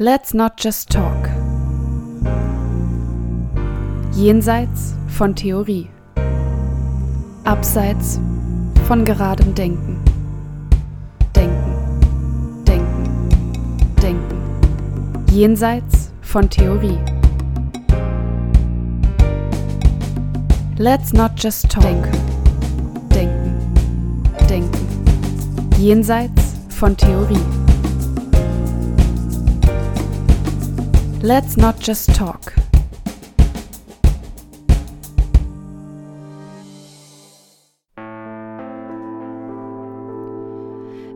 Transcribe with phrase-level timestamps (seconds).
[0.00, 1.28] Let's not just talk.
[4.12, 5.88] Jenseits von Theorie.
[7.44, 8.18] Abseits
[8.88, 10.02] von geradem Denken.
[11.36, 13.28] Denken, denken,
[14.02, 15.26] denken.
[15.30, 16.98] Jenseits von Theorie.
[20.76, 21.84] Let's not just talk.
[23.14, 23.60] Denken,
[24.48, 25.78] denken, denken.
[25.78, 27.63] Jenseits von Theorie.
[31.26, 32.52] Let's not just talk.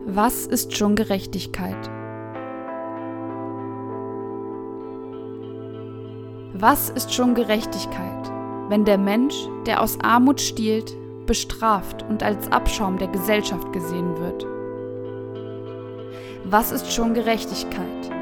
[0.07, 1.77] Was ist schon Gerechtigkeit?
[6.55, 8.31] Was ist schon Gerechtigkeit,
[8.69, 9.35] wenn der Mensch,
[9.67, 10.91] der aus Armut stiehlt,
[11.27, 14.43] bestraft und als Abschaum der Gesellschaft gesehen wird?
[16.45, 18.18] Was ist schon Gerechtigkeit?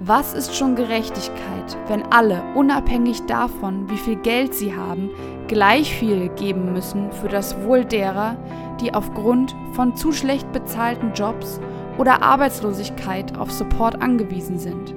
[0.00, 5.10] Was ist schon Gerechtigkeit, wenn alle, unabhängig davon, wie viel Geld sie haben,
[5.46, 8.36] gleich viel geben müssen für das Wohl derer,
[8.80, 11.60] die aufgrund von zu schlecht bezahlten Jobs
[11.96, 14.94] oder Arbeitslosigkeit auf Support angewiesen sind?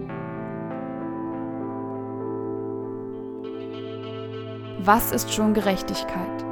[4.79, 6.45] Was ist schon Gerechtigkeit?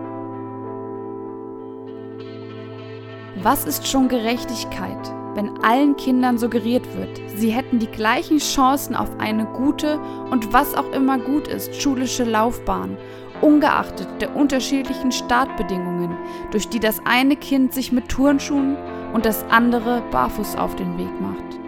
[3.42, 9.10] Was ist schon Gerechtigkeit, wenn allen Kindern suggeriert wird, sie hätten die gleichen Chancen auf
[9.20, 10.00] eine gute
[10.32, 12.98] und was auch immer gut ist, schulische Laufbahn,
[13.42, 16.16] ungeachtet der unterschiedlichen Startbedingungen,
[16.52, 18.78] durch die das eine Kind sich mit Turnschuhen
[19.14, 21.60] und das andere barfuß auf den Weg macht.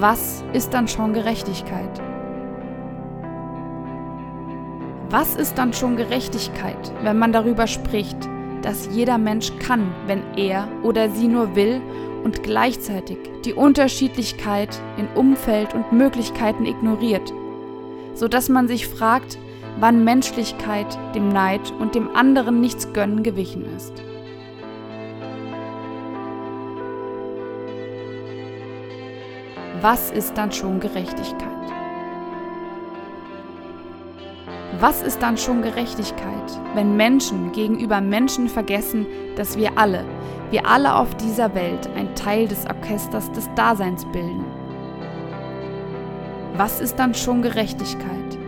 [0.00, 2.00] Was ist dann schon Gerechtigkeit?
[5.10, 8.28] Was ist dann schon Gerechtigkeit, wenn man darüber spricht,
[8.62, 11.80] dass jeder Mensch kann, wenn er oder sie nur will
[12.24, 17.32] und gleichzeitig die Unterschiedlichkeit in Umfeld und Möglichkeiten ignoriert,
[18.14, 19.38] so dass man sich fragt,
[19.80, 23.92] wann Menschlichkeit dem Neid und dem anderen nichts gönnen gewichen ist.
[29.80, 31.57] Was ist dann schon Gerechtigkeit?
[34.80, 40.04] Was ist dann schon Gerechtigkeit, wenn Menschen gegenüber Menschen vergessen, dass wir alle,
[40.52, 44.44] wir alle auf dieser Welt ein Teil des Orchesters des Daseins bilden?
[46.56, 48.38] Was ist dann schon Gerechtigkeit?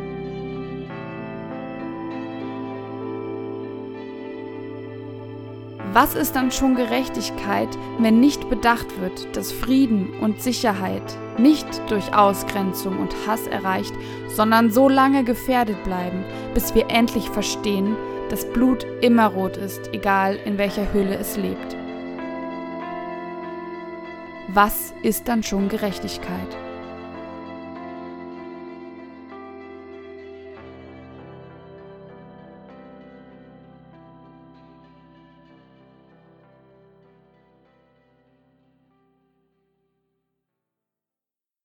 [5.92, 11.02] Was ist dann schon Gerechtigkeit, wenn nicht bedacht wird, dass Frieden und Sicherheit
[11.42, 13.94] nicht durch Ausgrenzung und Hass erreicht,
[14.28, 16.24] sondern so lange gefährdet bleiben,
[16.54, 17.96] bis wir endlich verstehen,
[18.28, 21.76] dass Blut immer rot ist, egal in welcher Höhle es lebt?
[24.48, 26.69] Was ist dann schon Gerechtigkeit?